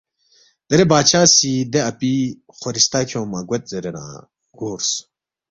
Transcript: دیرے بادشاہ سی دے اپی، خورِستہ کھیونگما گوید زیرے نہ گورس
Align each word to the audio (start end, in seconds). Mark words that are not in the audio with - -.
دیرے 0.67 0.85
بادشاہ 0.93 1.25
سی 1.35 1.51
دے 1.71 1.79
اپی، 1.89 2.13
خورِستہ 2.57 2.99
کھیونگما 3.09 3.39
گوید 3.47 3.63
زیرے 3.71 3.91
نہ 3.95 4.03
گورس 4.57 4.89